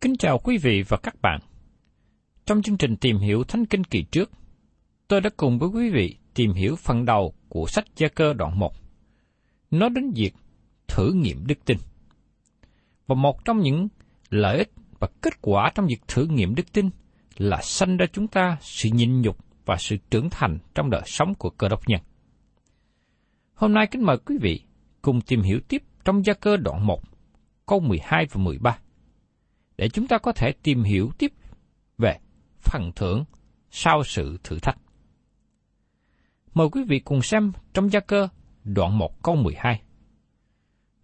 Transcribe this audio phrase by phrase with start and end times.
[0.00, 1.40] Kính chào quý vị và các bạn.
[2.46, 4.30] Trong chương trình tìm hiểu Thánh Kinh kỳ trước,
[5.08, 8.58] tôi đã cùng với quý vị tìm hiểu phần đầu của sách Gia Cơ đoạn
[8.58, 8.72] 1.
[9.70, 10.34] Nó đến việc
[10.88, 11.78] thử nghiệm đức tin.
[13.06, 13.88] Và một trong những
[14.30, 16.90] lợi ích và kết quả trong việc thử nghiệm đức tin
[17.36, 21.34] là sanh ra chúng ta sự nhịn nhục và sự trưởng thành trong đời sống
[21.34, 22.00] của cơ đốc nhân.
[23.54, 24.62] Hôm nay kính mời quý vị
[25.02, 27.02] cùng tìm hiểu tiếp trong gia cơ đoạn 1,
[27.66, 28.78] câu 12 và 13,
[29.80, 31.32] để chúng ta có thể tìm hiểu tiếp
[31.98, 32.18] về
[32.60, 33.24] phần thưởng
[33.70, 34.78] sau sự thử thách.
[36.54, 38.28] Mời quý vị cùng xem trong gia cơ
[38.64, 39.82] đoạn 1 câu 12.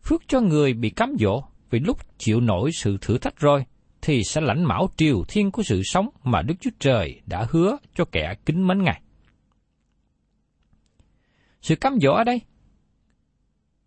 [0.03, 3.65] Phước cho người bị cám dỗ vì lúc chịu nổi sự thử thách rồi,
[4.03, 7.77] thì sẽ lãnh mão triều thiên của sự sống mà Đức Chúa Trời đã hứa
[7.95, 9.03] cho kẻ kính mến Ngài.
[11.63, 12.41] Sự cám dỗ ở đây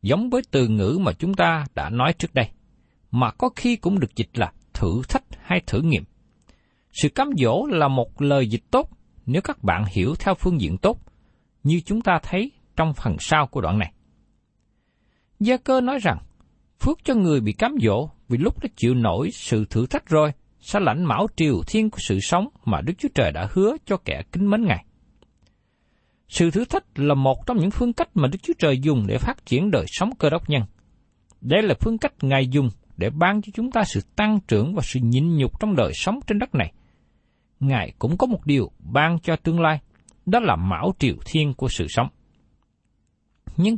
[0.02, 2.50] giống với từ ngữ mà chúng ta đã nói trước đây,
[3.12, 6.04] mà có khi cũng được dịch là thử thách hay thử nghiệm.
[6.92, 8.90] Sự cám dỗ là một lời dịch tốt
[9.26, 11.00] nếu các bạn hiểu theo phương diện tốt,
[11.64, 13.94] như chúng ta thấy trong phần sau của đoạn này.
[15.40, 16.18] Gia cơ nói rằng,
[16.80, 20.32] phước cho người bị cám dỗ vì lúc đã chịu nổi sự thử thách rồi,
[20.60, 23.98] sẽ lãnh mão triều thiên của sự sống mà Đức Chúa Trời đã hứa cho
[23.98, 24.86] kẻ kính mến Ngài.
[26.28, 29.18] Sự thử thách là một trong những phương cách mà Đức Chúa Trời dùng để
[29.18, 30.62] phát triển đời sống cơ đốc nhân.
[31.42, 32.70] Đây là phương cách Ngài dùng
[33.00, 36.20] để ban cho chúng ta sự tăng trưởng và sự nhịn nhục trong đời sống
[36.28, 36.74] trên đất này.
[37.60, 39.80] Ngài cũng có một điều ban cho tương lai,
[40.26, 42.08] đó là mão triều thiên của sự sống.
[43.58, 43.78] Nhưng,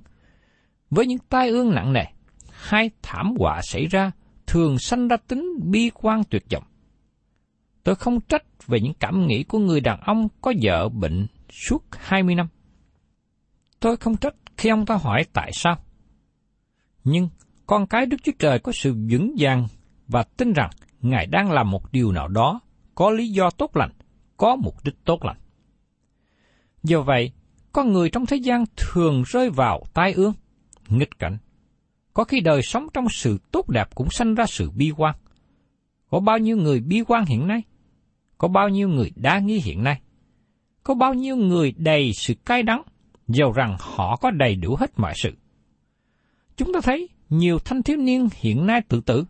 [0.89, 2.03] với những tai ương nặng nề,
[2.51, 4.11] hai thảm họa xảy ra
[4.47, 6.63] thường sanh ra tính bi quan tuyệt vọng.
[7.83, 11.83] Tôi không trách về những cảm nghĩ của người đàn ông có vợ bệnh suốt
[11.91, 12.47] 20 năm.
[13.79, 15.77] Tôi không trách khi ông ta hỏi tại sao.
[17.03, 17.29] Nhưng
[17.71, 19.67] con cái Đức Chúa Trời có sự vững vàng
[20.07, 20.69] và tin rằng
[21.01, 22.59] Ngài đang làm một điều nào đó
[22.95, 23.91] có lý do tốt lành,
[24.37, 25.37] có mục đích tốt lành.
[26.83, 27.31] Do vậy,
[27.73, 30.33] con người trong thế gian thường rơi vào tai ương,
[30.87, 31.37] nghịch cảnh.
[32.13, 35.15] Có khi đời sống trong sự tốt đẹp cũng sanh ra sự bi quan.
[36.09, 37.61] Có bao nhiêu người bi quan hiện nay?
[38.37, 40.01] Có bao nhiêu người đa nghi hiện nay?
[40.83, 42.81] Có bao nhiêu người đầy sự cay đắng,
[43.27, 45.31] dầu rằng họ có đầy đủ hết mọi sự.
[46.57, 49.25] Chúng ta thấy nhiều thanh thiếu niên hiện nay tự tử.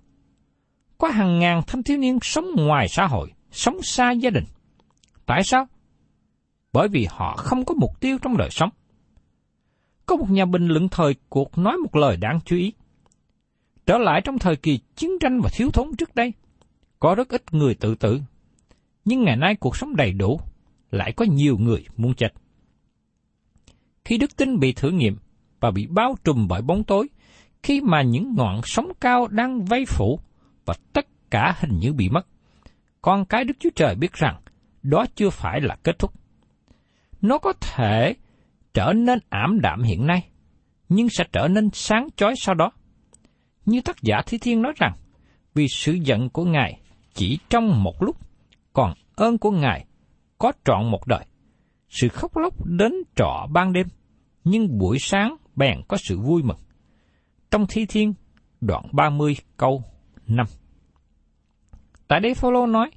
[0.98, 4.44] Có hàng ngàn thanh thiếu niên sống ngoài xã hội, sống xa gia đình.
[5.26, 5.68] Tại sao?
[6.74, 8.70] Bởi vì họ không có mục tiêu trong đời sống.
[10.06, 12.74] Có một nhà bình luận thời cuộc nói một lời đáng chú ý.
[13.86, 16.34] Trở lại trong thời kỳ chiến tranh và thiếu thốn trước đây,
[17.00, 18.22] có rất ít người tự tử
[19.06, 20.40] nhưng ngày nay cuộc sống đầy đủ,
[20.92, 22.34] lại có nhiều người muốn chết.
[24.06, 25.18] Khi đức tin bị thử nghiệm
[25.60, 27.08] và bị bao trùm bởi bóng tối,
[27.64, 30.20] khi mà những ngọn sóng cao đang vây phủ
[30.66, 32.28] và tất cả hình như bị mất,
[33.02, 34.42] con cái Đức Chúa Trời biết rằng
[34.84, 36.14] đó chưa phải là kết thúc.
[37.22, 38.16] Nó có thể
[38.74, 40.28] trở nên ảm đạm hiện nay,
[40.90, 42.72] nhưng sẽ trở nên sáng chói sau đó.
[43.66, 44.94] Như tác giả Thi Thiên nói rằng,
[45.54, 46.82] vì sự giận của Ngài
[47.14, 48.18] chỉ trong một lúc,
[48.74, 49.86] còn ơn của Ngài
[50.38, 51.26] có trọn một đời.
[51.90, 53.88] Sự khóc lóc đến trọ ban đêm,
[54.44, 56.58] nhưng buổi sáng bèn có sự vui mừng.
[57.52, 58.14] Trong Thi Thiên,
[58.62, 59.84] đoạn 30 câu
[60.28, 60.46] 5.
[62.08, 62.92] Tại đây Phaolô nói,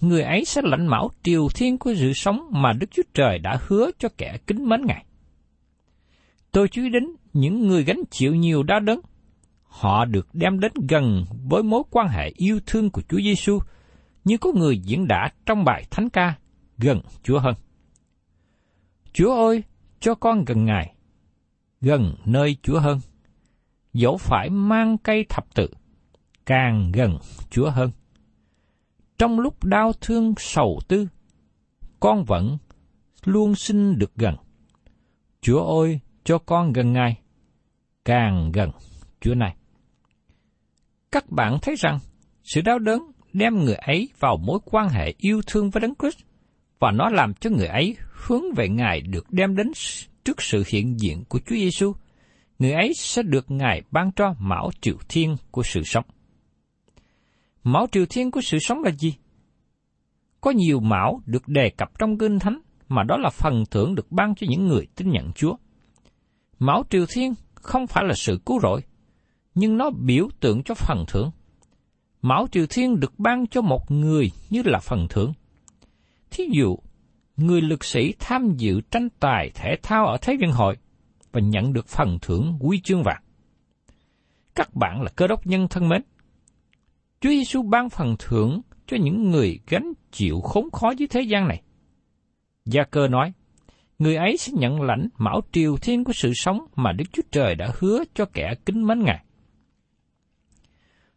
[0.00, 3.58] người ấy sẽ lãnh mão triều thiên của sự sống mà Đức Chúa Trời đã
[3.66, 5.04] hứa cho kẻ kính mến Ngài.
[6.52, 9.00] Tôi chú ý đến những người gánh chịu nhiều đau đớn.
[9.62, 13.58] Họ được đem đến gần với mối quan hệ yêu thương của Chúa Giêsu,
[14.24, 16.34] như có người diễn đã trong bài thánh ca
[16.78, 17.54] gần Chúa hơn.
[19.12, 19.62] Chúa ơi,
[20.00, 20.94] cho con gần Ngài,
[21.80, 23.00] gần nơi Chúa hơn.
[23.92, 25.68] Dẫu phải mang cây thập tự,
[26.46, 27.18] càng gần
[27.50, 27.90] Chúa hơn.
[29.18, 31.08] Trong lúc đau thương sầu tư,
[32.00, 32.58] con vẫn
[33.24, 34.36] luôn xin được gần.
[35.40, 37.16] Chúa ơi, cho con gần Ngài,
[38.04, 38.70] càng gần
[39.20, 39.56] Chúa này.
[41.12, 41.98] Các bạn thấy rằng,
[42.44, 46.18] sự đau đớn đem người ấy vào mối quan hệ yêu thương với Đấng Christ
[46.78, 49.72] và nó làm cho người ấy hướng về Ngài được đem đến
[50.24, 51.92] trước sự hiện diện của Chúa Giêsu.
[52.60, 56.04] Người ấy sẽ được Ngài ban cho mão triều thiên của sự sống.
[57.62, 59.14] Mão triều thiên của sự sống là gì?
[60.40, 64.12] Có nhiều mão được đề cập trong Kinh Thánh mà đó là phần thưởng được
[64.12, 65.56] ban cho những người tin nhận Chúa.
[66.58, 68.80] Mão triều thiên không phải là sự cứu rỗi,
[69.54, 71.30] nhưng nó biểu tượng cho phần thưởng.
[72.22, 75.32] Mão triều thiên được ban cho một người như là phần thưởng.
[76.30, 76.76] Thí dụ,
[77.36, 80.76] người lực sĩ tham dự tranh tài thể thao ở Thế vận hội
[81.32, 83.22] và nhận được phần thưởng quý chương vàng.
[84.54, 86.02] Các bạn là cơ đốc nhân thân mến.
[87.20, 91.48] Chúa Giêsu ban phần thưởng cho những người gánh chịu khốn khó dưới thế gian
[91.48, 91.62] này.
[92.64, 93.32] Gia cơ nói,
[93.98, 97.54] người ấy sẽ nhận lãnh mão triều thiên của sự sống mà Đức Chúa Trời
[97.54, 99.24] đã hứa cho kẻ kính mến Ngài.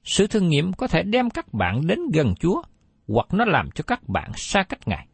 [0.03, 2.61] Sự thử nghiệm có thể đem các bạn đến gần Chúa,
[3.07, 5.07] hoặc nó làm cho các bạn xa cách Ngài.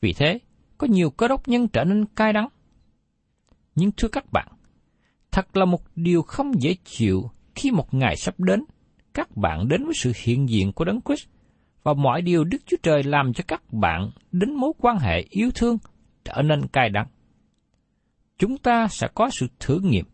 [0.00, 0.38] Vì thế,
[0.78, 2.48] có nhiều cơ đốc nhân trở nên cay đắng.
[3.76, 4.48] Nhưng thưa các bạn,
[5.30, 8.64] thật là một điều không dễ chịu khi một ngày sắp đến,
[9.14, 11.28] các bạn đến với sự hiện diện của Đấng Christ
[11.82, 15.50] và mọi điều Đức Chúa Trời làm cho các bạn đến mối quan hệ yêu
[15.54, 15.78] thương
[16.24, 17.06] trở nên cay đắng.
[18.38, 20.04] Chúng ta sẽ có sự thử nghiệm,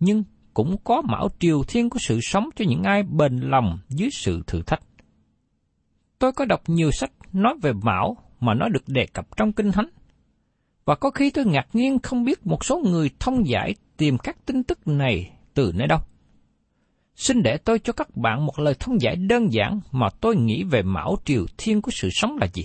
[0.00, 0.24] nhưng
[0.54, 4.42] cũng có mão triều thiên của sự sống cho những ai bền lòng dưới sự
[4.46, 4.80] thử thách.
[6.18, 9.72] Tôi có đọc nhiều sách nói về mão mà nó được đề cập trong Kinh
[9.72, 9.88] Thánh.
[10.84, 14.46] Và có khi tôi ngạc nhiên không biết một số người thông giải tìm các
[14.46, 15.98] tin tức này từ nơi đâu.
[17.16, 20.64] Xin để tôi cho các bạn một lời thông giải đơn giản mà tôi nghĩ
[20.64, 22.64] về mão triều thiên của sự sống là gì.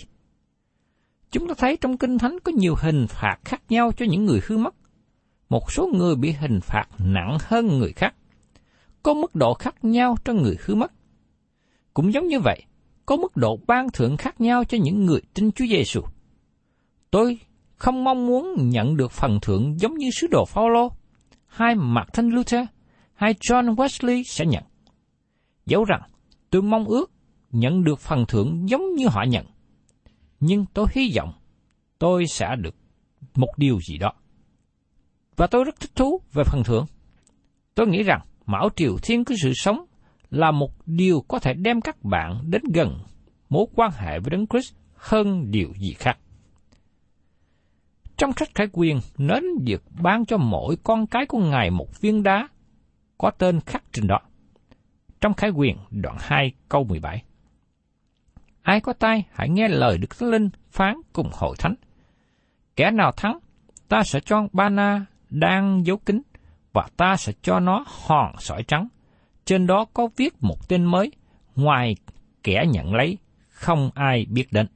[1.31, 4.41] Chúng ta thấy trong Kinh Thánh có nhiều hình phạt khác nhau cho những người
[4.47, 4.75] hư mất.
[5.49, 8.15] Một số người bị hình phạt nặng hơn người khác.
[9.03, 10.91] Có mức độ khác nhau cho người hư mất.
[11.93, 12.63] Cũng giống như vậy,
[13.05, 16.01] có mức độ ban thưởng khác nhau cho những người tin Chúa Giêsu.
[17.11, 17.39] Tôi
[17.79, 20.91] không mong muốn nhận được phần thưởng giống như sứ đồ Phaolô,
[21.47, 22.65] hay Martin Luther,
[23.13, 24.63] hay John Wesley sẽ nhận.
[25.65, 26.01] Dẫu rằng
[26.49, 27.11] tôi mong ước
[27.51, 29.45] nhận được phần thưởng giống như họ nhận,
[30.39, 31.33] nhưng tôi hy vọng
[31.99, 32.75] tôi sẽ được
[33.35, 34.11] một điều gì đó.
[35.35, 36.85] Và tôi rất thích thú về phần thưởng.
[37.75, 39.85] Tôi nghĩ rằng Mão Triều Thiên của sự sống
[40.29, 42.99] là một điều có thể đem các bạn đến gần
[43.49, 46.17] mối quan hệ với Đấng Christ hơn điều gì khác.
[48.19, 52.23] Trong sách khải quyền nến việc ban cho mỗi con cái của Ngài một viên
[52.23, 52.47] đá
[53.17, 54.19] có tên khắc trên đó.
[55.21, 57.23] Trong khải quyền đoạn 2 câu 17.
[58.61, 61.75] Ai có tai hãy nghe lời Đức Thánh Linh phán cùng hội thánh.
[62.75, 63.39] Kẻ nào thắng,
[63.87, 66.21] ta sẽ cho ba na đang giấu kính
[66.73, 68.87] và ta sẽ cho nó hòn sỏi trắng
[69.45, 71.11] trên đó có viết một tên mới,
[71.55, 71.95] ngoài
[72.43, 73.17] kẻ nhận lấy,
[73.49, 74.67] không ai biết đến.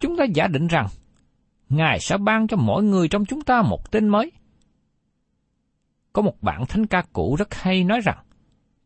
[0.00, 0.86] Chúng ta giả định rằng,
[1.72, 4.32] Ngài sẽ ban cho mỗi người trong chúng ta một tên mới.
[6.12, 8.18] Có một bản thánh ca cũ rất hay nói rằng,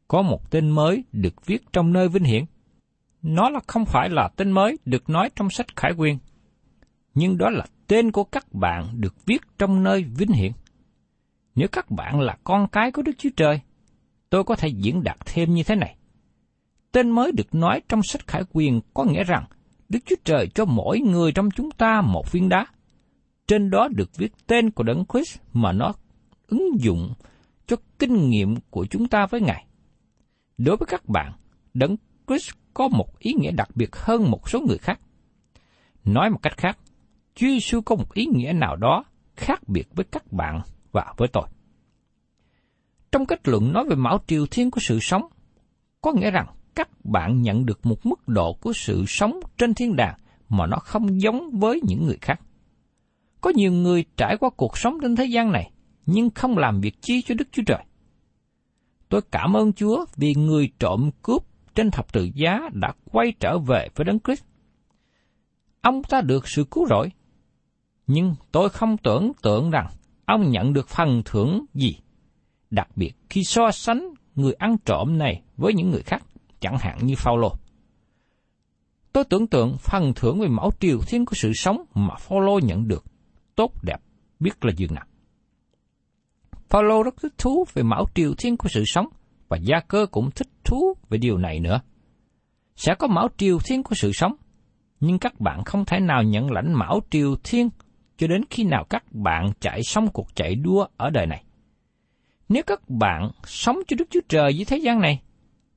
[0.08, 2.44] có một tên mới được viết trong nơi vinh hiển.
[3.22, 6.18] Nó là không phải là tên mới được nói trong sách Khải Quyên,
[7.14, 10.52] nhưng đó là tên của các bạn được viết trong nơi vinh hiển.
[11.54, 13.60] Nếu các bạn là con cái của Đức Chúa Trời,
[14.30, 15.96] tôi có thể diễn đạt thêm như thế này.
[16.92, 19.44] tên mới được nói trong sách Khải Quyền có nghĩa rằng
[19.88, 22.66] Đức Chúa Trời cho mỗi người trong chúng ta một viên đá.
[23.46, 25.92] Trên đó được viết tên của Đấng Christ mà nó
[26.46, 27.12] ứng dụng
[27.66, 29.66] cho kinh nghiệm của chúng ta với Ngài.
[30.58, 31.32] Đối với các bạn,
[31.74, 35.00] Đấng Christ có một ý nghĩa đặc biệt hơn một số người khác.
[36.04, 36.78] Nói một cách khác,
[37.34, 39.04] Chúa Giêsu có một ý nghĩa nào đó
[39.36, 40.60] khác biệt với các bạn
[40.92, 41.44] và với tôi.
[43.12, 45.22] Trong kết luận nói về mão triều thiên của sự sống,
[46.00, 49.96] có nghĩa rằng các bạn nhận được một mức độ của sự sống trên thiên
[49.96, 52.40] đàng mà nó không giống với những người khác.
[53.46, 55.70] Có nhiều người trải qua cuộc sống trên thế gian này,
[56.06, 57.84] nhưng không làm việc chi cho Đức Chúa Trời.
[59.08, 61.42] Tôi cảm ơn Chúa vì người trộm cướp
[61.74, 64.44] trên thập tự giá đã quay trở về với Đấng Christ.
[65.80, 67.10] Ông ta được sự cứu rỗi,
[68.06, 69.86] nhưng tôi không tưởng tượng rằng
[70.24, 71.96] ông nhận được phần thưởng gì,
[72.70, 76.22] đặc biệt khi so sánh người ăn trộm này với những người khác,
[76.60, 77.52] chẳng hạn như Phaolô.
[79.12, 82.88] Tôi tưởng tượng phần thưởng về mẫu triều thiên của sự sống mà Phaolô nhận
[82.88, 83.04] được
[83.56, 84.00] tốt đẹp
[84.40, 85.04] biết là dường nào.
[86.70, 89.06] Paulo rất thích thú về mão triều thiên của sự sống
[89.48, 91.80] và Gia Cơ cũng thích thú về điều này nữa.
[92.76, 94.36] Sẽ có mão triều thiên của sự sống,
[95.00, 97.68] nhưng các bạn không thể nào nhận lãnh mão triều thiên
[98.18, 101.44] cho đến khi nào các bạn chạy xong cuộc chạy đua ở đời này.
[102.48, 105.22] Nếu các bạn sống cho Đức Chúa Trời dưới thế gian này,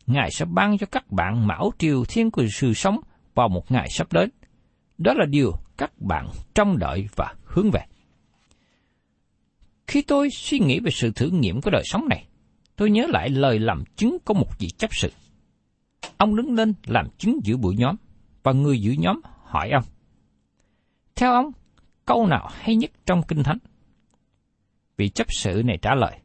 [0.09, 2.99] Ngài sẽ ban cho các bạn mão triều thiên của sự sống
[3.35, 4.29] vào một ngày sắp đến.
[4.97, 7.81] Đó là điều các bạn trông đợi và hướng về.
[9.87, 12.27] Khi tôi suy nghĩ về sự thử nghiệm của đời sống này,
[12.75, 15.11] tôi nhớ lại lời làm chứng của một vị chấp sự.
[16.17, 17.95] Ông đứng lên làm chứng giữa buổi nhóm,
[18.43, 19.83] và người giữ nhóm hỏi ông.
[21.15, 21.51] Theo ông,
[22.05, 23.57] câu nào hay nhất trong Kinh Thánh?
[24.97, 26.19] Vị chấp sự này trả lời,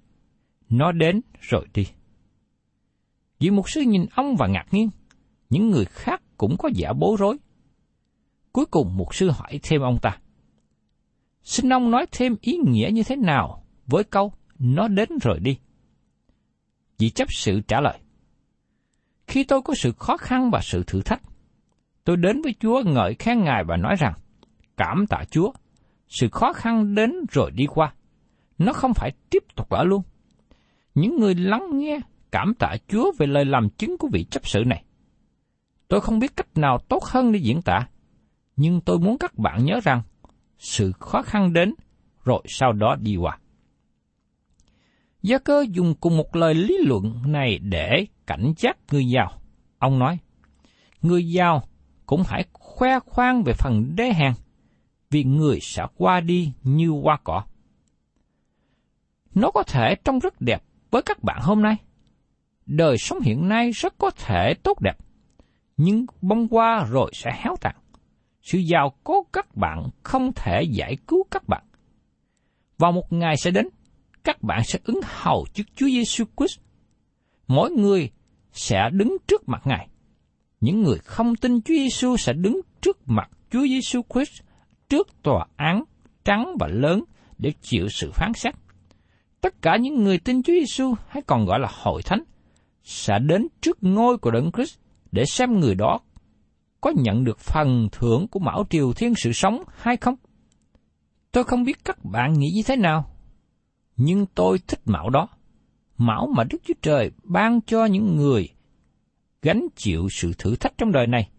[0.68, 1.86] nó đến rồi đi.
[3.38, 4.90] Vị mục sư nhìn ông và ngạc nhiên,
[5.50, 7.36] những người khác cũng có giả bối rối.
[8.52, 10.18] Cuối cùng mục sư hỏi thêm ông ta,
[11.44, 15.58] xin ông nói thêm ý nghĩa như thế nào với câu nó đến rồi đi.
[16.98, 17.98] Vị chấp sự trả lời,
[19.26, 21.22] khi tôi có sự khó khăn và sự thử thách,
[22.04, 24.14] tôi đến với Chúa ngợi khen Ngài và nói rằng,
[24.76, 25.52] cảm tạ Chúa,
[26.08, 27.94] sự khó khăn đến rồi đi qua.
[28.58, 30.02] Nó không phải tiếp tục ở luôn.
[30.94, 32.00] Những người lắng nghe
[32.32, 34.84] cảm tạ Chúa về lời làm chứng của vị chấp sự này.
[35.88, 37.88] Tôi không biết cách nào tốt hơn để diễn tả,
[38.56, 40.02] nhưng tôi muốn các bạn nhớ rằng
[40.64, 41.74] sự khó khăn đến
[42.24, 43.38] rồi sau đó đi qua.
[45.22, 49.40] Gia cơ dùng cùng một lời lý luận này để cảnh giác người giàu.
[49.78, 50.18] Ông nói,
[51.02, 51.62] người giàu
[52.06, 54.34] cũng hãy khoe khoang về phần đế hàng,
[55.10, 57.44] vì người sẽ qua đi như qua cỏ.
[59.34, 61.76] Nó có thể trông rất đẹp với các bạn hôm nay.
[62.66, 64.96] Đời sống hiện nay rất có thể tốt đẹp,
[65.76, 67.76] nhưng bông qua rồi sẽ héo tàn.
[68.44, 71.64] Sự giàu có các bạn không thể giải cứu các bạn.
[72.78, 73.68] Vào một ngày sẽ đến,
[74.24, 76.60] các bạn sẽ ứng hầu trước Chúa Giêsu Christ.
[77.46, 78.10] Mỗi người
[78.52, 79.88] sẽ đứng trước mặt Ngài.
[80.60, 84.42] Những người không tin Chúa Giêsu sẽ đứng trước mặt Chúa Giêsu Christ
[84.88, 85.84] trước tòa án
[86.24, 87.04] trắng và lớn
[87.38, 88.54] để chịu sự phán xét.
[89.40, 92.22] Tất cả những người tin Chúa Giêsu hay còn gọi là hội thánh
[92.82, 94.78] sẽ đến trước ngôi của Đấng Christ
[95.12, 96.00] để xem người đó
[96.84, 100.14] có nhận được phần thưởng của mão triều thiên sự sống hay không.
[101.32, 103.10] Tôi không biết các bạn nghĩ như thế nào,
[103.96, 105.28] nhưng tôi thích mão đó.
[105.96, 108.48] Mão mà Đức Chúa Trời ban cho những người
[109.42, 111.30] gánh chịu sự thử thách trong đời này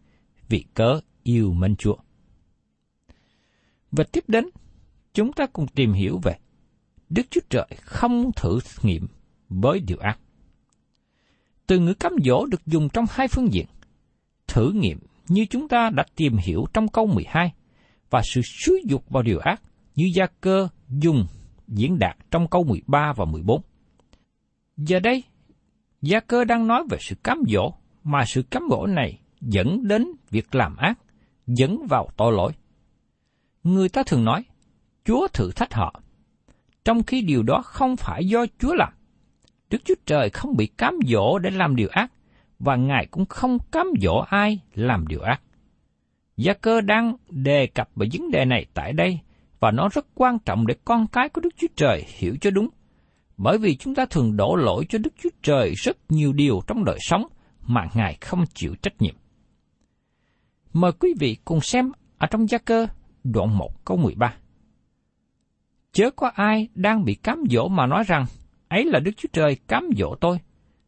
[0.49, 1.95] vì cớ yêu mến Chúa.
[3.91, 4.45] Và tiếp đến,
[5.13, 6.37] chúng ta cùng tìm hiểu về
[7.09, 9.07] Đức Chúa Trời không thử nghiệm
[9.49, 10.19] với điều ác.
[11.67, 13.65] Từ ngữ cám dỗ được dùng trong hai phương diện.
[14.47, 17.53] Thử nghiệm như chúng ta đã tìm hiểu trong câu 12
[18.09, 19.61] và sự xúi dục vào điều ác
[19.95, 21.25] như gia cơ dùng
[21.67, 23.61] diễn đạt trong câu 13 và 14.
[24.77, 25.23] Giờ đây,
[26.05, 30.07] Gia cơ đang nói về sự cám dỗ, mà sự cám dỗ này dẫn đến
[30.29, 30.99] việc làm ác,
[31.47, 32.51] dẫn vào tội lỗi.
[33.63, 34.43] Người ta thường nói,
[35.05, 36.01] Chúa thử thách họ,
[36.85, 38.93] trong khi điều đó không phải do Chúa làm.
[39.69, 42.11] Đức Chúa Trời không bị cám dỗ để làm điều ác,
[42.59, 45.41] và Ngài cũng không cám dỗ ai làm điều ác.
[46.37, 49.19] Gia cơ đang đề cập về vấn đề này tại đây
[49.59, 52.69] và nó rất quan trọng để con cái của Đức Chúa Trời hiểu cho đúng.
[53.37, 56.85] Bởi vì chúng ta thường đổ lỗi cho Đức Chúa Trời rất nhiều điều trong
[56.85, 57.27] đời sống
[57.61, 59.15] mà Ngài không chịu trách nhiệm.
[60.73, 62.87] Mời quý vị cùng xem ở trong gia cơ
[63.23, 64.33] đoạn 1 câu 13.
[65.91, 68.25] Chớ có ai đang bị cám dỗ mà nói rằng
[68.67, 70.37] ấy là Đức Chúa Trời cám dỗ tôi,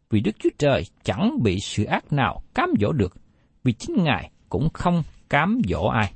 [0.10, 3.18] vì Đức Chúa Trời chẳng bị sự ác nào cám dỗ được,
[3.64, 6.14] vì chính Ngài cũng không cám dỗ ai.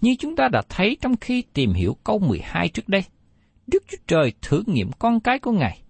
[0.00, 3.04] Như chúng ta đã thấy trong khi tìm hiểu câu 12 trước đây,
[3.66, 5.82] Đức Chúa Trời thử nghiệm con cái của Ngài.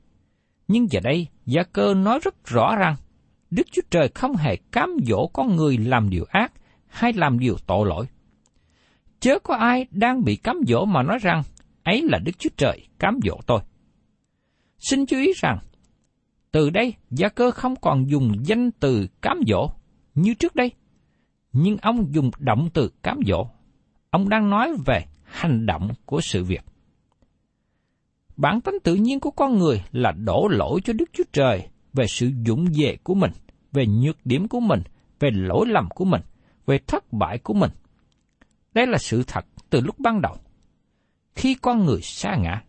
[0.68, 2.96] Nhưng giờ đây, Gia Cơ nói rất rõ rằng,
[3.50, 6.52] Đức Chúa Trời không hề cám dỗ con người làm điều ác
[6.86, 8.06] hay làm điều tội lỗi.
[9.20, 11.42] Chớ có ai đang bị cám dỗ mà nói rằng,
[11.82, 13.60] ấy là Đức Chúa Trời cám dỗ tôi.
[14.78, 15.58] Xin chú ý rằng,
[16.54, 19.70] từ đây Gia Cơ không còn dùng danh từ cám dỗ
[20.14, 20.72] như trước đây,
[21.52, 23.46] nhưng ông dùng động từ cám dỗ.
[24.10, 26.64] Ông đang nói về hành động của sự việc.
[28.36, 32.06] Bản tính tự nhiên của con người là đổ lỗi cho Đức Chúa Trời về
[32.06, 33.32] sự dũng về của mình,
[33.72, 34.82] về nhược điểm của mình,
[35.20, 36.22] về lỗi lầm của mình,
[36.66, 37.70] về thất bại của mình.
[38.74, 40.36] Đây là sự thật từ lúc ban đầu.
[41.34, 42.62] Khi con người xa ngã,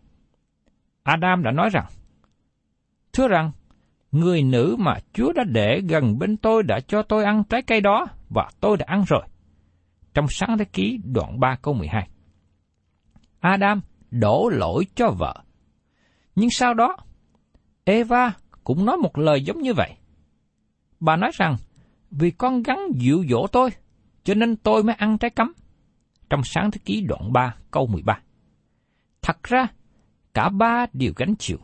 [1.02, 1.86] Adam đã nói rằng,
[3.12, 3.52] Thưa rằng,
[4.12, 7.80] người nữ mà Chúa đã để gần bên tôi đã cho tôi ăn trái cây
[7.80, 9.22] đó và tôi đã ăn rồi.
[10.14, 12.08] Trong sáng thế ký đoạn 3 câu 12.
[13.40, 15.34] Adam đổ lỗi cho vợ.
[16.34, 16.96] Nhưng sau đó,
[17.84, 18.32] Eva
[18.64, 19.96] cũng nói một lời giống như vậy.
[21.00, 21.56] Bà nói rằng,
[22.10, 23.70] vì con gắn dịu dỗ tôi,
[24.24, 25.52] cho nên tôi mới ăn trái cấm.
[26.30, 28.20] Trong sáng thế ký đoạn 3 câu 13.
[29.22, 29.66] Thật ra,
[30.34, 31.58] cả ba đều gánh chịu.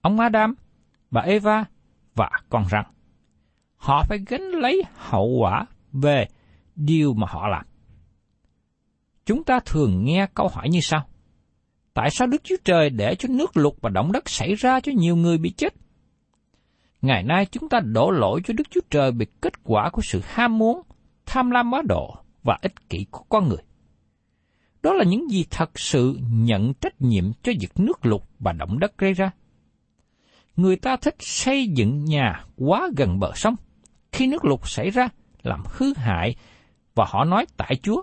[0.00, 0.54] Ông Adam,
[1.10, 1.64] bà Eva
[2.14, 2.84] và con rắn.
[3.76, 6.26] Họ phải gánh lấy hậu quả về
[6.76, 7.66] điều mà họ làm.
[9.26, 11.08] Chúng ta thường nghe câu hỏi như sau.
[11.94, 14.92] Tại sao Đức Chúa Trời để cho nước lụt và động đất xảy ra cho
[14.96, 15.74] nhiều người bị chết?
[17.02, 20.20] Ngày nay chúng ta đổ lỗi cho Đức Chúa Trời về kết quả của sự
[20.24, 20.82] ham muốn,
[21.26, 23.62] tham lam quá độ và ích kỷ của con người.
[24.82, 28.78] Đó là những gì thật sự nhận trách nhiệm cho việc nước lụt và động
[28.78, 29.30] đất gây ra.
[30.56, 33.56] Người ta thích xây dựng nhà quá gần bờ sông.
[34.12, 35.08] Khi nước lụt xảy ra,
[35.42, 36.36] làm hư hại,
[36.94, 38.02] và họ nói tại Chúa.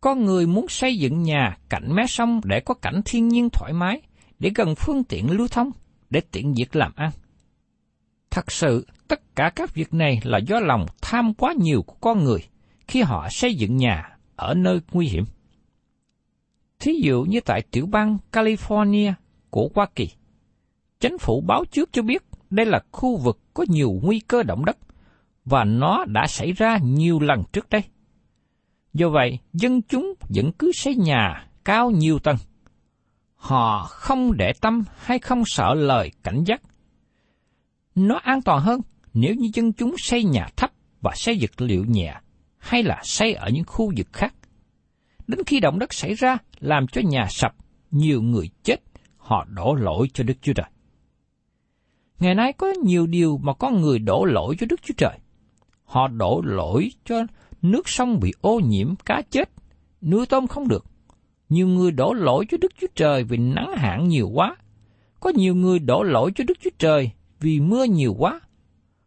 [0.00, 3.72] Con người muốn xây dựng nhà cạnh mé sông để có cảnh thiên nhiên thoải
[3.72, 4.00] mái,
[4.38, 5.70] để gần phương tiện lưu thông,
[6.10, 7.10] để tiện việc làm ăn.
[8.30, 12.24] Thật sự, tất cả các việc này là do lòng tham quá nhiều của con
[12.24, 12.40] người
[12.88, 15.24] khi họ xây dựng nhà ở nơi nguy hiểm.
[16.78, 19.12] Thí dụ như tại tiểu bang California
[19.50, 20.08] của Hoa Kỳ,
[21.00, 24.64] chính phủ báo trước cho biết đây là khu vực có nhiều nguy cơ động
[24.64, 24.76] đất
[25.44, 27.82] và nó đã xảy ra nhiều lần trước đây.
[28.92, 32.36] Do vậy, dân chúng vẫn cứ xây nhà cao nhiều tầng.
[33.34, 36.62] Họ không để tâm hay không sợ lời cảnh giác.
[37.94, 38.80] Nó an toàn hơn
[39.14, 42.14] nếu như dân chúng xây nhà thấp và xây vật liệu nhẹ,
[42.58, 44.34] hay là xây ở những khu vực khác.
[45.26, 47.54] Đến khi động đất xảy ra, làm cho nhà sập,
[47.90, 48.76] nhiều người chết,
[49.16, 50.66] họ đổ lỗi cho Đức Chúa Trời.
[52.20, 55.18] Ngày nay có nhiều điều mà con người đổ lỗi cho Đức Chúa Trời.
[55.84, 57.22] Họ đổ lỗi cho
[57.62, 59.50] nước sông bị ô nhiễm, cá chết,
[60.02, 60.84] nuôi tôm không được.
[61.48, 64.56] Nhiều người đổ lỗi cho Đức Chúa Trời vì nắng hạn nhiều quá.
[65.20, 68.40] Có nhiều người đổ lỗi cho Đức Chúa Trời vì mưa nhiều quá.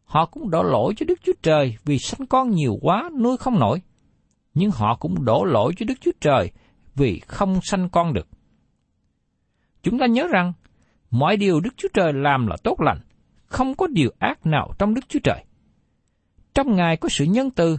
[0.03, 3.59] Họ cũng đổ lỗi cho Đức Chúa Trời vì sanh con nhiều quá nuôi không
[3.59, 3.81] nổi.
[4.53, 6.51] Nhưng họ cũng đổ lỗi cho Đức Chúa Trời
[6.95, 8.27] vì không sanh con được.
[9.83, 10.53] Chúng ta nhớ rằng,
[11.13, 12.99] mọi điều Đức Chúa Trời làm là tốt lành,
[13.45, 15.45] không có điều ác nào trong Đức Chúa Trời.
[16.53, 17.77] Trong Ngài có sự nhân từ,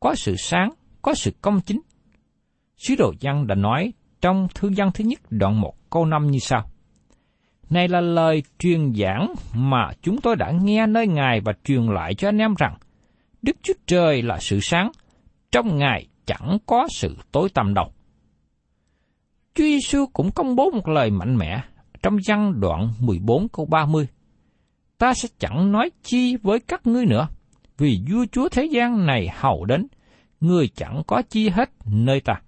[0.00, 0.70] có sự sáng,
[1.02, 1.80] có sự công chính.
[2.76, 6.38] Sứ đồ Giăng đã nói trong thư văn thứ nhất đoạn 1 câu 5 như
[6.38, 6.70] sau.
[7.70, 12.14] Này là lời truyền giảng mà chúng tôi đã nghe nơi Ngài và truyền lại
[12.14, 12.76] cho anh em rằng,
[13.42, 14.90] Đức Chúa Trời là sự sáng,
[15.52, 17.92] trong Ngài chẳng có sự tối tăm đâu.
[19.54, 21.60] Chúa Giêsu cũng công bố một lời mạnh mẽ
[22.02, 24.08] trong văn đoạn 14 câu 30.
[24.98, 27.28] Ta sẽ chẳng nói chi với các ngươi nữa,
[27.78, 29.86] vì vua chúa thế gian này hầu đến,
[30.40, 32.40] người chẳng có chi hết nơi ta.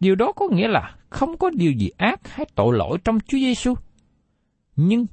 [0.00, 3.38] Điều đó có nghĩa là không có điều gì ác hay tội lỗi trong Chúa
[3.38, 3.74] Giêsu.
[4.76, 5.06] Nhưng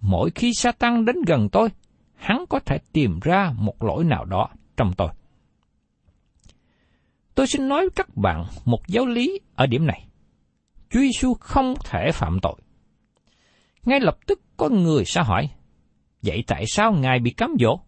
[0.00, 1.68] mỗi khi Satan đến gần tôi,
[2.14, 5.08] hắn có thể tìm ra một lỗi nào đó trong tôi.
[7.34, 10.05] Tôi xin nói với các bạn một giáo lý ở điểm này.
[10.90, 12.56] Chúa Giêsu không thể phạm tội.
[13.84, 15.50] Ngay lập tức có người sẽ hỏi,
[16.22, 17.78] vậy tại sao Ngài bị cấm dỗ?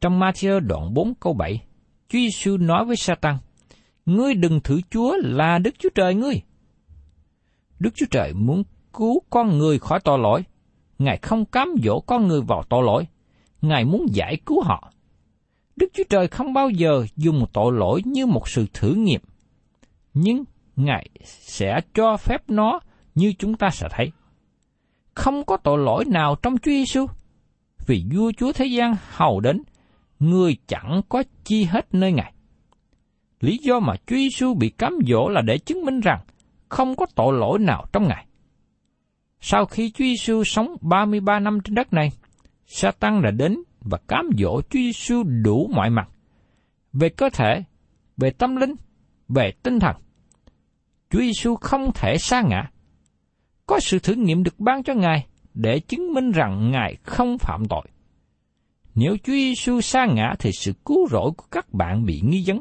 [0.00, 1.62] Trong Matthew đoạn 4 câu 7,
[2.08, 3.36] Chúa Giêsu nói với Satan,
[4.06, 6.42] Ngươi đừng thử Chúa là Đức Chúa Trời ngươi.
[7.78, 10.44] Đức Chúa Trời muốn cứu con người khỏi tội lỗi.
[10.98, 13.06] Ngài không cám dỗ con người vào tội lỗi.
[13.62, 14.92] Ngài muốn giải cứu họ.
[15.76, 19.20] Đức Chúa Trời không bao giờ dùng tội lỗi như một sự thử nghiệm.
[20.14, 20.44] Nhưng
[20.84, 22.80] Ngài sẽ cho phép nó
[23.14, 24.12] như chúng ta sẽ thấy.
[25.14, 27.06] Không có tội lỗi nào trong Chúa Giêsu,
[27.86, 29.62] vì vua chúa thế gian hầu đến,
[30.18, 32.32] người chẳng có chi hết nơi Ngài.
[33.40, 36.20] Lý do mà Chúa Giêsu bị cám dỗ là để chứng minh rằng
[36.68, 38.26] không có tội lỗi nào trong Ngài.
[39.40, 42.08] Sau khi Chúa Giêsu sống 33 năm trên đất này,
[42.66, 46.08] Satan đã đến và cám dỗ Chúa Giêsu đủ mọi mặt,
[46.92, 47.62] về cơ thể,
[48.16, 48.74] về tâm linh,
[49.28, 49.96] về tinh thần.
[51.10, 52.70] Chúa Giêsu không thể sa ngã.
[53.66, 57.64] Có sự thử nghiệm được ban cho Ngài để chứng minh rằng Ngài không phạm
[57.68, 57.86] tội.
[58.94, 62.60] Nếu Chúa Giêsu sa ngã thì sự cứu rỗi của các bạn bị nghi vấn.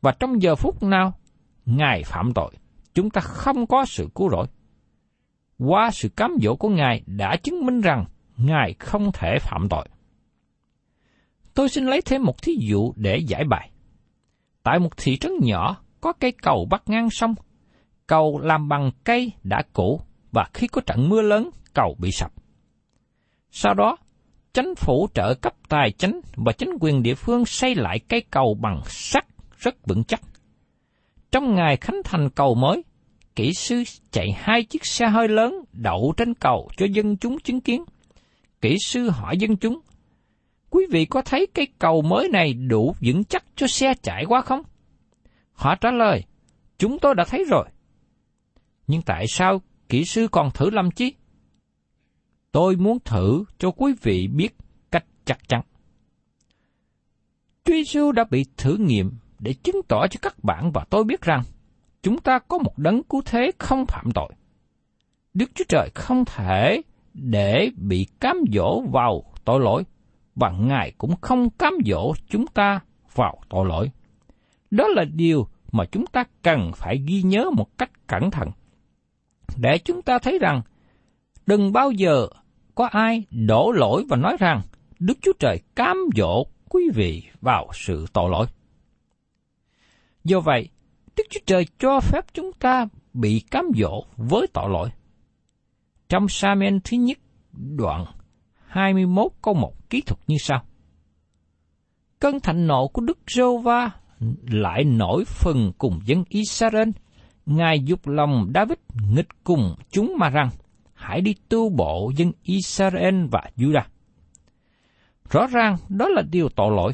[0.00, 1.12] Và trong giờ phút nào
[1.66, 2.52] Ngài phạm tội,
[2.94, 4.46] chúng ta không có sự cứu rỗi.
[5.58, 8.04] Qua sự cám dỗ của Ngài đã chứng minh rằng
[8.36, 9.88] Ngài không thể phạm tội.
[11.54, 13.70] Tôi xin lấy thêm một thí dụ để giải bài.
[14.62, 17.34] Tại một thị trấn nhỏ có cây cầu bắc ngang sông.
[18.06, 20.00] Cầu làm bằng cây đã cũ
[20.32, 22.32] và khi có trận mưa lớn, cầu bị sập.
[23.50, 23.96] Sau đó,
[24.54, 28.56] chính phủ trợ cấp tài chính và chính quyền địa phương xây lại cây cầu
[28.60, 29.26] bằng sắt
[29.58, 30.20] rất vững chắc.
[31.32, 32.82] Trong ngày khánh thành cầu mới,
[33.36, 37.60] kỹ sư chạy hai chiếc xe hơi lớn đậu trên cầu cho dân chúng chứng
[37.60, 37.84] kiến.
[38.60, 39.80] Kỹ sư hỏi dân chúng,
[40.70, 44.40] quý vị có thấy cây cầu mới này đủ vững chắc cho xe chạy qua
[44.40, 44.62] không?
[45.60, 46.24] Họ trả lời,
[46.78, 47.68] chúng tôi đã thấy rồi.
[48.86, 51.14] Nhưng tại sao kỹ sư còn thử làm chi?
[52.52, 54.56] Tôi muốn thử cho quý vị biết
[54.90, 55.62] cách chắc chắn.
[57.64, 61.22] Chúa Giêsu đã bị thử nghiệm để chứng tỏ cho các bạn và tôi biết
[61.22, 61.42] rằng
[62.02, 64.32] chúng ta có một đấng cứu thế không phạm tội.
[65.34, 66.82] Đức Chúa Trời không thể
[67.14, 69.84] để bị cám dỗ vào tội lỗi
[70.34, 72.80] và Ngài cũng không cám dỗ chúng ta
[73.14, 73.90] vào tội lỗi.
[74.70, 78.48] Đó là điều mà chúng ta cần phải ghi nhớ một cách cẩn thận.
[79.56, 80.62] Để chúng ta thấy rằng,
[81.46, 82.26] đừng bao giờ
[82.74, 84.60] có ai đổ lỗi và nói rằng
[84.98, 88.46] Đức Chúa Trời cám dỗ quý vị vào sự tội lỗi.
[90.24, 90.68] Do vậy,
[91.16, 94.90] Đức Chúa Trời cho phép chúng ta bị cám dỗ với tội lỗi.
[96.08, 97.18] Trong Samen thứ nhất
[97.52, 98.04] đoạn
[98.66, 100.64] 21 câu 1 kỹ thuật như sau.
[102.18, 103.90] Cơn thạnh nộ của Đức Rô Va
[104.50, 106.88] lại nổi phần cùng dân Israel.
[107.46, 108.78] Ngài dục lòng David
[109.10, 110.48] nghịch cùng chúng mà rằng,
[110.94, 113.82] hãy đi tu bộ dân Israel và Judah.
[115.30, 116.92] Rõ ràng đó là điều tội lỗi.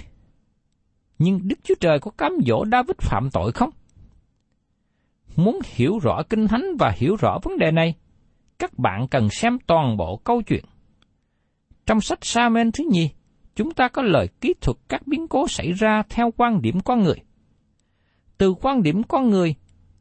[1.19, 3.71] Nhưng Đức Chúa Trời có cám dỗ David phạm tội không?
[5.37, 7.95] Muốn hiểu rõ Kinh Thánh và hiểu rõ vấn đề này,
[8.59, 10.65] các bạn cần xem toàn bộ câu chuyện.
[11.87, 13.11] Trong sách Samen thứ nhì,
[13.57, 17.03] chúng ta có lời kỹ thuật các biến cố xảy ra theo quan điểm con
[17.03, 17.16] người.
[18.38, 19.55] Từ quan điểm con người,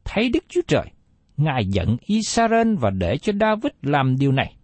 [0.04, 0.90] thấy Đức Chúa Trời,
[1.36, 4.56] Ngài giận Israel và để cho David làm điều này.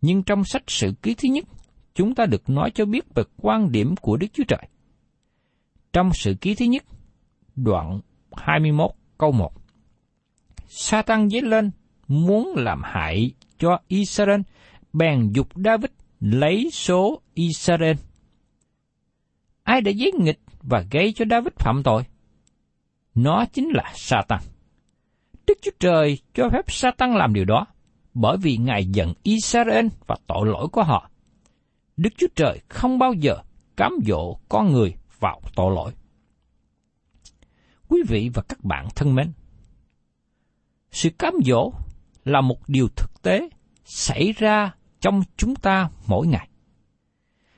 [0.00, 1.44] Nhưng trong sách sự ký thứ nhất,
[1.94, 4.68] chúng ta được nói cho biết về quan điểm của Đức Chúa Trời.
[5.92, 6.84] Trong sự ký thứ nhất,
[7.56, 8.00] đoạn
[8.32, 9.52] 21 câu 1.
[10.68, 11.70] Satan dấy lên
[12.08, 14.40] muốn làm hại cho Israel,
[14.92, 17.96] bèn dục David lấy số Israel.
[19.62, 22.02] Ai đã giết nghịch và gây cho David phạm tội?
[23.14, 24.40] Nó chính là Satan.
[25.46, 27.66] Đức Chúa Trời cho phép Satan làm điều đó,
[28.14, 31.10] bởi vì Ngài giận Israel và tội lỗi của họ.
[31.96, 33.36] Đức Chúa Trời không bao giờ
[33.76, 35.92] cám dỗ con người vào tội lỗi.
[37.88, 39.32] Quý vị và các bạn thân mến,
[40.90, 41.72] sự cám dỗ
[42.24, 43.48] là một điều thực tế
[43.84, 46.48] xảy ra trong chúng ta mỗi ngày.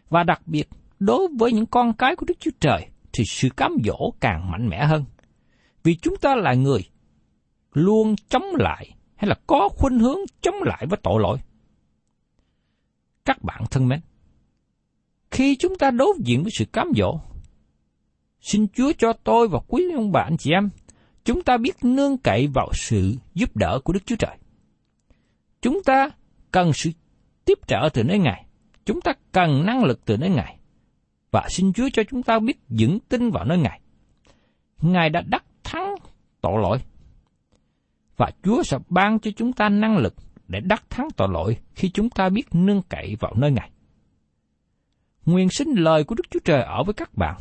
[0.09, 3.77] Và đặc biệt, đối với những con cái của Đức Chúa Trời, thì sự cám
[3.85, 5.05] dỗ càng mạnh mẽ hơn.
[5.83, 6.81] Vì chúng ta là người
[7.73, 11.39] luôn chống lại hay là có khuynh hướng chống lại với tội lỗi.
[13.25, 14.01] Các bạn thân mến,
[15.31, 17.21] khi chúng ta đối diện với sự cám dỗ,
[18.41, 20.71] xin Chúa cho tôi và quý ông bà anh chị em,
[21.25, 24.37] chúng ta biết nương cậy vào sự giúp đỡ của Đức Chúa Trời.
[25.63, 26.11] Chúng ta
[26.51, 26.91] cần sự
[27.45, 28.47] tiếp trợ từ nơi Ngài.
[28.85, 30.59] Chúng ta cần năng lực từ nơi Ngài.
[31.31, 33.81] Và xin Chúa cho chúng ta biết vững tin vào nơi Ngài.
[34.83, 35.95] Ngài đã đắc thắng
[36.41, 36.79] tội lỗi.
[38.17, 40.15] Và Chúa sẽ ban cho chúng ta năng lực
[40.49, 43.71] để đắc thắng tội lỗi khi chúng ta biết nương cậy vào nơi Ngài.
[45.27, 47.41] Nguyện xin lời của Đức Chúa Trời ở với các bạn.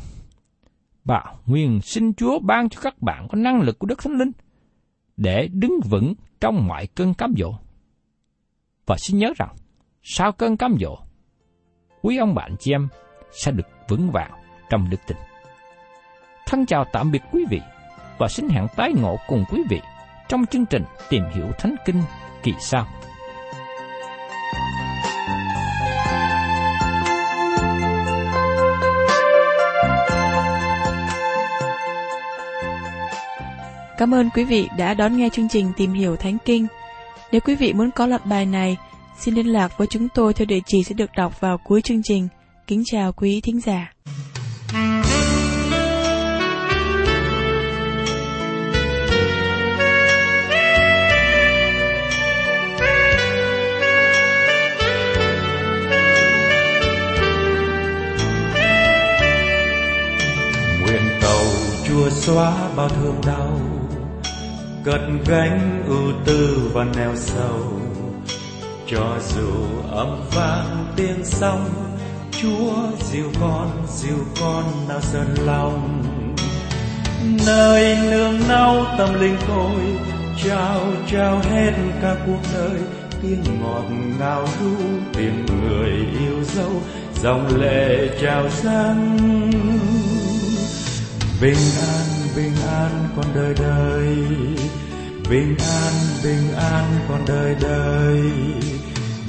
[1.04, 4.32] Và nguyện xin Chúa ban cho các bạn có năng lực của Đức Thánh Linh
[5.16, 7.54] để đứng vững trong mọi cơn cám dỗ.
[8.86, 9.54] Và xin nhớ rằng,
[10.02, 10.98] sau cơn cám dỗ,
[12.04, 12.88] quý ông bạn chị em
[13.32, 14.30] sẽ được vững vàng
[14.70, 15.16] trong đức tin.
[16.46, 17.60] Thân chào tạm biệt quý vị
[18.18, 19.80] và xin hẹn tái ngộ cùng quý vị
[20.28, 22.02] trong chương trình Tìm hiểu Thánh Kinh
[22.42, 22.86] kỳ sau.
[33.98, 36.66] Cảm ơn quý vị đã đón nghe chương trình Tìm hiểu Thánh Kinh.
[37.32, 38.76] Nếu quý vị muốn có loạt bài này,
[39.18, 42.02] xin liên lạc với chúng tôi theo địa chỉ sẽ được đọc vào cuối chương
[42.02, 42.28] trình.
[42.66, 43.92] Kính chào quý thính giả.
[60.80, 61.44] nguyện cầu
[61.88, 63.60] Chúa xóa bao thương đau,
[64.84, 67.80] cất gánh ưu tư và neo sầu
[68.86, 69.50] cho dù
[69.90, 71.70] âm vang tiếng sóng,
[72.30, 72.74] Chúa
[73.10, 76.02] dìu con dìu con nào sơn lòng.
[77.46, 79.80] Nơi nương náu tâm linh tôi,
[80.44, 82.80] trao trao hết cả cuộc đời.
[83.22, 83.84] Tiếng ngọt
[84.18, 84.76] ngào ru
[85.12, 86.70] tiếng người yêu dấu,
[87.22, 89.50] dòng lệ trào dâng
[91.40, 94.16] bình an bình an con đời đời.
[95.30, 95.92] Bình an
[96.24, 98.20] bình an con đời đời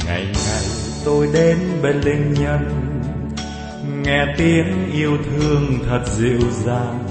[0.05, 0.63] ngày ngày
[1.05, 2.85] tôi đến bên linh nhân
[4.03, 7.03] nghe tiếng yêu thương thật dịu dàng.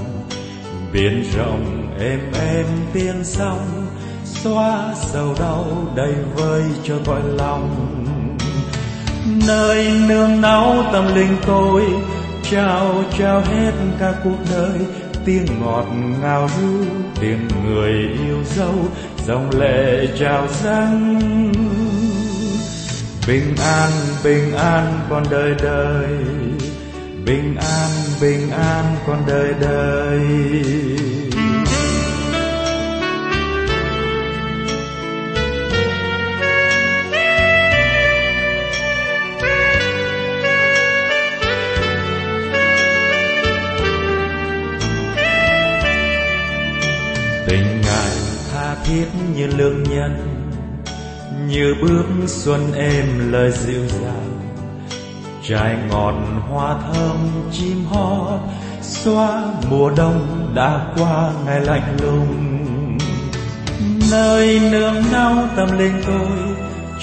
[0.92, 2.20] Biển rộng êm
[2.54, 3.86] êm tiếng sóng,
[4.24, 7.76] xóa sầu đau đầy vơi cho cõi lòng.
[9.46, 11.82] Nơi nương náu tâm linh tôi,
[12.50, 14.78] trao trao hết cả cuộc đời.
[15.24, 15.86] Tiếng ngọt
[16.22, 16.84] ngào ru,
[17.20, 17.92] tiếng người
[18.26, 18.74] yêu dấu,
[19.26, 21.20] dòng lệ trào dâng
[23.26, 23.90] bình an
[24.24, 26.08] bình an con đời đời.
[27.26, 30.20] Bình an bình an con đời đời.
[47.46, 48.10] Tình ngài
[48.52, 49.06] tha thiết
[49.36, 50.33] như lương nhân
[51.54, 54.40] như bước xuân êm lời dịu dàng.
[55.42, 56.14] Trái ngọt
[56.50, 57.16] hoa thơm
[57.52, 58.40] chim hót,
[58.82, 62.98] xóa mùa đông đã qua ngày lạnh lùng.
[64.10, 66.56] Nơi nương náu tâm linh tôi,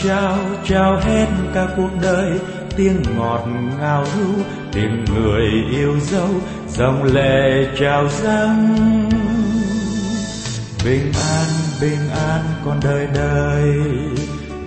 [0.04, 2.40] trao trao hết cả cuộc đời.
[2.78, 3.48] Tiếng ngọt
[3.80, 6.30] ngào ru, tiếng người yêu dấu,
[6.70, 9.10] dòng lệ trào dâng.
[10.86, 11.48] Bình an
[11.82, 13.76] bình an con đời đời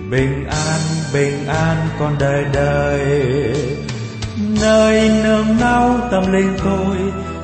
[0.09, 0.79] bình an
[1.13, 3.01] bình an con đời đời.
[4.61, 6.97] Nơi nương náu tâm linh tôi,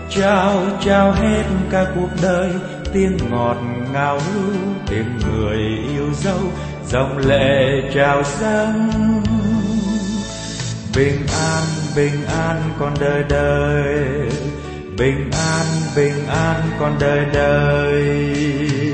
[0.09, 2.49] trao trao hết cả cuộc đời.
[2.93, 3.57] Tiếng ngọt
[3.93, 4.55] ngào lưu,
[4.89, 5.57] tiếng người
[5.89, 6.39] yêu dấu,
[6.87, 8.89] dòng lệ trào dâng.
[10.95, 11.63] Bình an
[11.95, 13.95] bình an con đời đời.
[14.97, 18.90] Bình an bình an con đời đời.